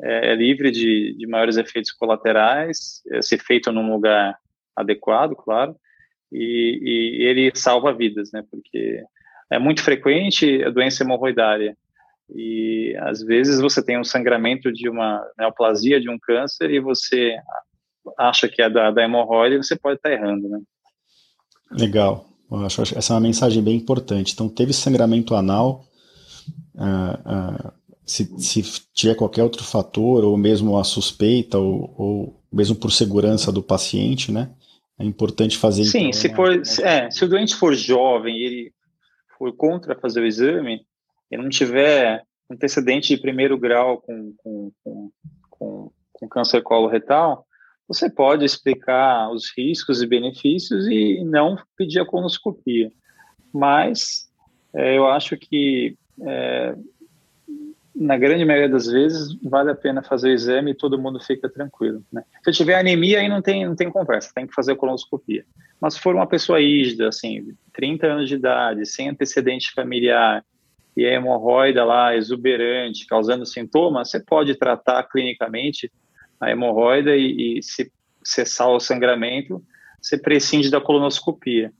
[0.00, 4.38] é, é livre de, de, maiores efeitos colaterais, é ser feito num lugar
[4.76, 5.74] adequado, claro,
[6.32, 8.42] e, e, ele salva vidas, né?
[8.50, 9.02] Porque
[9.50, 11.76] é muito frequente a doença hemorroidária
[12.34, 17.36] E às vezes você tem um sangramento de uma neoplasia de um câncer e você
[18.18, 20.60] acha que é da, da hemorroide, você pode estar errando, né?
[21.70, 22.26] Legal.
[22.50, 24.32] Eu acho essa é uma mensagem bem importante.
[24.32, 25.84] Então, teve sangramento anal,
[26.74, 27.72] uh, uh,
[28.06, 28.62] se, se,
[28.94, 34.32] tiver qualquer outro fator, ou mesmo a suspeita, ou, ou, mesmo por segurança do paciente,
[34.32, 34.50] né?
[34.98, 35.84] É importante fazer.
[35.84, 38.72] Sim, então, se, for, é, se o doente for jovem e ele
[39.38, 40.84] for contra fazer o exame,
[41.30, 45.10] e não tiver antecedente de primeiro grau com, com, com,
[45.50, 47.46] com, com câncer coloretal,
[47.86, 52.92] você pode explicar os riscos e benefícios e não pedir a colonoscopia.
[53.52, 54.28] Mas
[54.74, 56.74] é, eu acho que, é,
[58.00, 61.48] na grande maioria das vezes, vale a pena fazer o exame e todo mundo fica
[61.48, 62.04] tranquilo.
[62.12, 62.22] Né?
[62.44, 65.44] Se tiver anemia, aí não tem, não tem conversa, tem que fazer colonoscopia.
[65.80, 70.44] Mas se for uma pessoa ígida, assim, 30 anos de idade, sem antecedente familiar,
[70.96, 75.90] e a hemorroida lá exuberante, causando sintomas, você pode tratar clinicamente
[76.40, 77.90] a hemorroida e, e se
[78.24, 79.62] cessar o sangramento,
[80.00, 81.72] você prescinde da colonoscopia.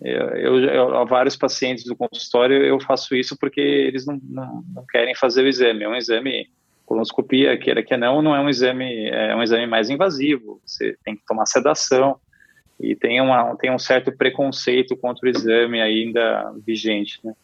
[0.00, 4.86] Eu, eu, a vários pacientes do consultório eu faço isso porque eles não, não, não,
[4.86, 5.84] querem fazer o exame.
[5.84, 6.48] É um exame,
[6.86, 10.60] colonoscopia, queira que não, não é um exame, é um exame mais invasivo.
[10.64, 12.18] Você tem que tomar sedação
[12.78, 17.18] e tem, uma, tem um certo preconceito contra o exame ainda vigente.
[17.24, 17.34] Né?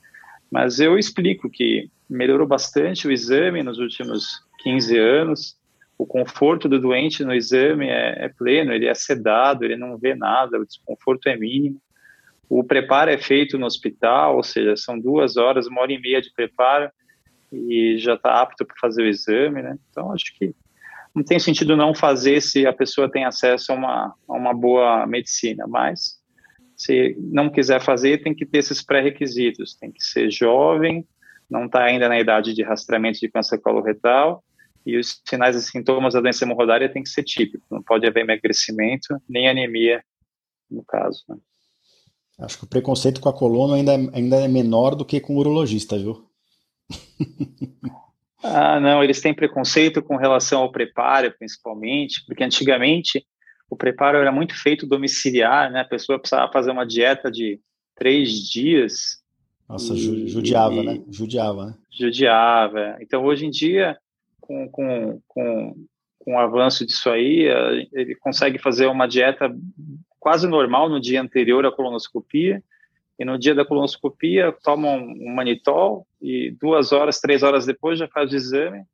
[0.50, 5.56] Mas eu explico que melhorou bastante o exame nos últimos 15 anos
[5.98, 10.14] o conforto do doente no exame é, é, pleno, ele é sedado, ele não vê
[10.14, 11.80] nada, o desconforto é mínimo.
[12.48, 16.20] O preparo é feito no hospital, ou seja, são duas horas, uma hora e meia
[16.20, 16.90] de preparo
[17.52, 19.76] e já está apto para fazer o exame, né?
[19.90, 20.54] Então, acho que
[21.14, 25.06] não tem sentido não fazer se a pessoa tem acesso a uma, a uma boa
[25.06, 26.20] medicina, mas
[26.76, 31.06] se não quiser fazer, tem que ter esses pré-requisitos, tem que ser jovem,
[31.48, 34.44] não está ainda na idade de rastreamento de câncer coloretal,
[34.85, 38.20] e os sinais e sintomas da doença hemorroidária tem que ser típicos, não pode haver
[38.20, 40.04] emagrecimento nem anemia,
[40.70, 41.24] no caso.
[41.28, 41.37] Né?
[42.38, 45.38] Acho que o preconceito com a coluna ainda, ainda é menor do que com o
[45.38, 46.29] urologista, viu?
[48.42, 53.25] ah, não, eles têm preconceito com relação ao preparo, principalmente, porque antigamente
[53.70, 55.81] o preparo era muito feito domiciliar, né?
[55.81, 57.59] A pessoa precisava fazer uma dieta de
[57.96, 59.22] três dias.
[59.68, 61.03] Nossa, e, judiava, e, né?
[61.09, 61.75] Judiava, né?
[61.90, 62.99] Judiava.
[63.01, 63.99] Então, hoje em dia,
[64.40, 65.75] com, com, com,
[66.18, 67.49] com o avanço disso aí,
[67.92, 69.53] ele consegue fazer uma dieta
[70.18, 72.62] quase normal no dia anterior à colonoscopia,
[73.18, 78.07] e no dia da colonoscopia toma um, manitol e duas horas, três horas depois já
[78.09, 78.85] faz o exame.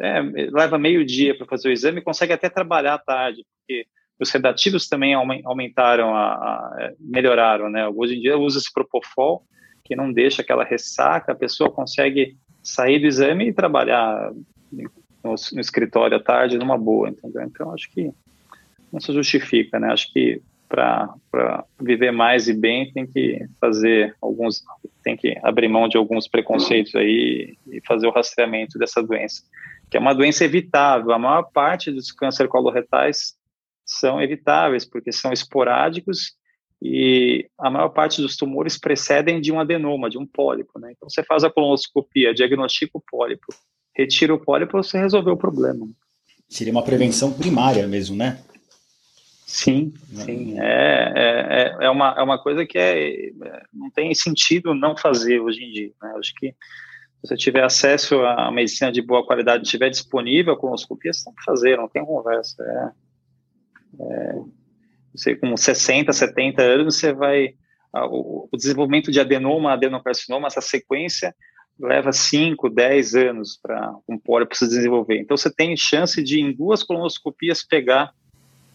[0.00, 0.20] É,
[0.52, 3.86] leva meio dia para fazer o exame consegue até trabalhar à tarde, porque
[4.18, 7.88] os sedativos também aumentaram, a, a, melhoraram, né?
[7.88, 9.44] Hoje em dia usa esse propofol,
[9.84, 14.32] que não deixa aquela ressaca, a pessoa consegue sair do exame e trabalhar
[14.72, 17.42] no, no escritório à tarde numa boa, entendeu?
[17.42, 18.10] Então acho que
[18.92, 19.92] não se justifica, né?
[19.92, 24.62] Acho que para viver mais e bem tem que fazer alguns,
[25.02, 29.42] tem que abrir mão de alguns preconceitos aí e fazer o rastreamento dessa doença,
[29.90, 31.12] que é uma doença evitável.
[31.12, 33.34] A maior parte dos câncer coloretais
[33.84, 36.36] são evitáveis porque são esporádicos
[36.80, 40.92] e a maior parte dos tumores precedem de um adenoma, de um pólipo, né?
[40.94, 43.46] Então você faz a colonoscopia, diagnostica o pólipo,
[43.96, 45.88] retira o pólipo, você resolveu o problema.
[46.48, 48.38] Seria uma prevenção primária mesmo, né?
[49.68, 50.58] Sim, sim.
[50.58, 53.30] É, é, é, é, uma, é uma coisa que é,
[53.70, 55.92] não tem sentido não fazer hoje em dia.
[56.02, 56.14] Né?
[56.18, 56.56] Acho que se
[57.22, 61.44] você tiver acesso à medicina de boa qualidade, estiver disponível a colonoscopia, você tem que
[61.44, 62.62] fazer, não tem conversa.
[62.62, 64.34] É, é,
[65.14, 67.54] você, com 60, 70 anos, você vai.
[68.10, 71.34] O, o desenvolvimento de adenoma, adenocarcinoma, essa sequência
[71.78, 75.18] leva 5, 10 anos para um pólipo se desenvolver.
[75.18, 78.12] Então, você tem chance de, em duas colonoscopias, pegar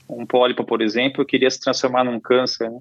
[0.09, 2.69] um pólipo, por exemplo, que iria se transformar num câncer.
[2.69, 2.79] Né?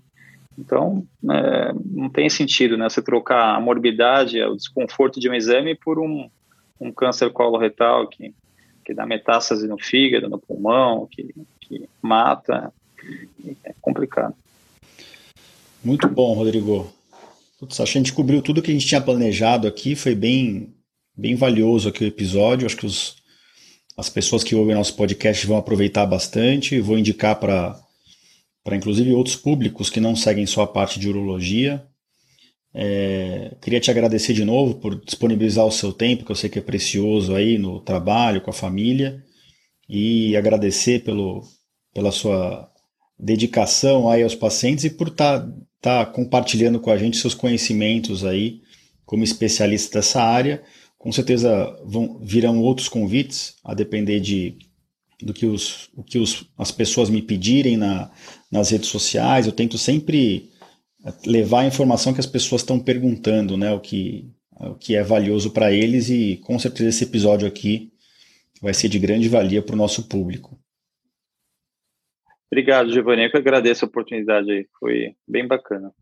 [0.59, 5.75] Então, é, não tem sentido né, você trocar a morbidade, o desconforto de um exame
[5.75, 6.29] por um,
[6.81, 8.35] um câncer coloretal que,
[8.85, 12.73] que dá metástase no fígado, no pulmão, que, que mata.
[13.65, 14.35] É complicado.
[15.83, 16.93] Muito bom, Rodrigo.
[17.59, 20.73] Putz, que a gente cobriu tudo que a gente tinha planejado aqui, foi bem,
[21.17, 22.67] bem valioso aqui o episódio.
[22.67, 23.22] Acho que os,
[23.97, 26.81] as pessoas que ouvem nosso podcast vão aproveitar bastante.
[26.81, 27.81] Vou indicar para
[28.73, 31.85] inclusive outros públicos que não seguem só a parte de urologia.
[32.75, 36.59] É, queria te agradecer de novo por disponibilizar o seu tempo, que eu sei que
[36.59, 39.23] é precioso aí no trabalho, com a família,
[39.87, 41.43] e agradecer pelo,
[41.93, 42.71] pela sua
[43.19, 48.25] dedicação aí aos pacientes e por estar tá tá compartilhando com a gente seus conhecimentos
[48.25, 48.63] aí
[49.05, 50.63] como especialista dessa área,
[51.03, 54.57] com certeza vão, virão outros convites, a depender de
[55.21, 58.11] do que, os, o que os, as pessoas me pedirem na,
[58.51, 59.47] nas redes sociais.
[59.47, 60.49] Eu tento sempre
[61.27, 63.73] levar a informação que as pessoas estão perguntando, né?
[63.73, 67.93] O que, o que é valioso para eles e com certeza esse episódio aqui
[68.61, 70.57] vai ser de grande valia para o nosso público.
[72.51, 73.25] Obrigado, Giovanni.
[73.25, 74.69] Eu que agradeço a oportunidade aí.
[74.79, 75.93] Foi bem bacana.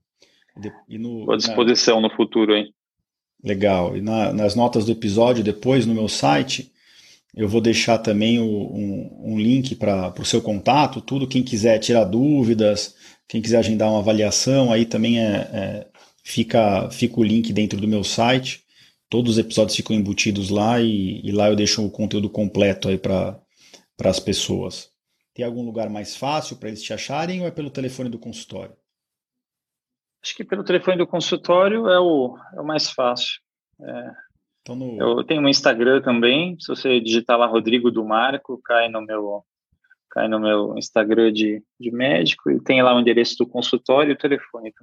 [0.87, 2.09] E no, Estou à disposição na...
[2.09, 2.75] no futuro, hein?
[3.43, 3.97] Legal.
[3.97, 6.71] E na, nas notas do episódio, depois no meu site,
[7.35, 11.27] eu vou deixar também o, um, um, link para o seu contato, tudo.
[11.27, 12.95] Quem quiser tirar dúvidas,
[13.29, 15.87] quem quiser agendar uma avaliação, aí também é, é,
[16.25, 18.63] fica, fica o link dentro do meu site.
[19.09, 22.99] Todos os episódios ficam embutidos lá e, e lá eu deixo o conteúdo completo aí
[22.99, 23.41] para
[24.05, 24.89] as pessoas.
[25.35, 28.75] Tem algum lugar mais fácil para eles te acharem ou é pelo telefone do consultório?
[30.23, 33.41] Acho que pelo telefone do consultório é o, é o mais fácil.
[33.81, 34.11] É,
[34.61, 35.01] então no...
[35.01, 39.45] Eu tenho um Instagram também, se você digitar lá Rodrigo do Marco, cai no meu
[40.11, 44.15] cai no meu Instagram de, de médico e tem lá o endereço do consultório e
[44.15, 44.75] o telefone.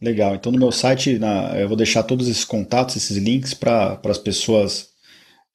[0.00, 4.00] Legal, então no meu site na, eu vou deixar todos esses contatos, esses links para
[4.04, 4.94] as pessoas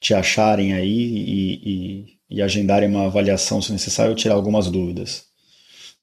[0.01, 5.29] te acharem aí e, e, e agendarem uma avaliação se necessário ou tirar algumas dúvidas.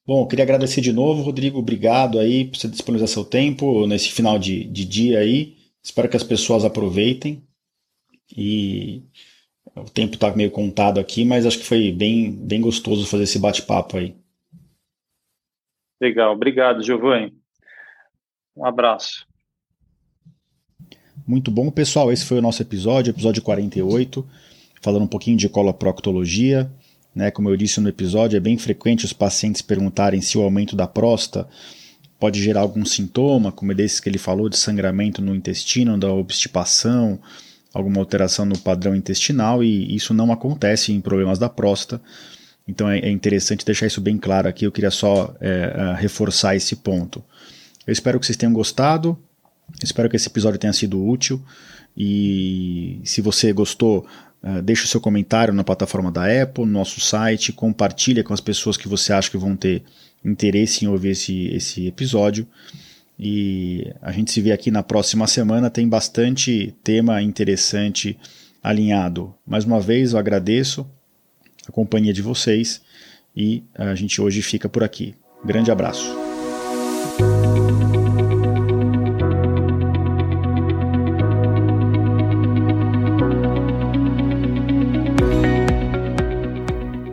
[0.07, 4.39] Bom, queria agradecer de novo, Rodrigo, obrigado aí por você disponibilizar seu tempo nesse final
[4.39, 5.57] de, de dia aí.
[5.83, 7.43] Espero que as pessoas aproveitem.
[8.35, 9.03] E
[9.75, 13.37] o tempo está meio contado aqui, mas acho que foi bem, bem gostoso fazer esse
[13.37, 14.15] bate-papo aí.
[15.99, 17.33] Legal, obrigado, Giovanni.
[18.55, 19.27] Um abraço.
[21.27, 22.13] Muito bom, pessoal.
[22.13, 24.25] Esse foi o nosso episódio, episódio 48,
[24.81, 26.71] falando um pouquinho de coloproctologia.
[27.17, 27.31] Né?
[27.31, 30.85] Como eu disse no episódio, é bem frequente os pacientes perguntarem se o aumento da
[30.85, 31.47] próstata
[32.19, 37.19] pode gerar algum sintoma, como desses que ele falou, de sangramento no intestino, da obstipação,
[37.73, 41.99] alguma alteração no padrão intestinal, e isso não acontece em problemas da próstata.
[42.67, 44.65] Então é, é interessante deixar isso bem claro aqui.
[44.67, 47.23] Eu queria só é, é, reforçar esse ponto.
[47.87, 49.17] Eu espero que vocês tenham gostado.
[49.83, 51.41] Espero que esse episódio tenha sido útil.
[51.97, 54.05] E se você gostou,
[54.47, 58.41] uh, deixe o seu comentário na plataforma da Apple, no nosso site, compartilha com as
[58.41, 59.83] pessoas que você acha que vão ter
[60.23, 62.47] interesse em ouvir esse, esse episódio.
[63.19, 65.69] E a gente se vê aqui na próxima semana.
[65.69, 68.17] Tem bastante tema interessante
[68.63, 69.33] alinhado.
[69.45, 70.87] Mais uma vez, eu agradeço
[71.67, 72.81] a companhia de vocês
[73.35, 75.15] e a gente hoje fica por aqui.
[75.43, 76.15] Grande abraço.